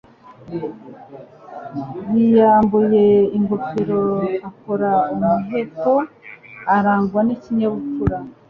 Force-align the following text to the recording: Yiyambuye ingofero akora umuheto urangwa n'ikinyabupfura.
Yiyambuye 2.11 3.03
ingofero 3.37 4.01
akora 4.49 4.91
umuheto 5.13 5.93
urangwa 6.75 7.19
n'ikinyabupfura. 7.23 8.17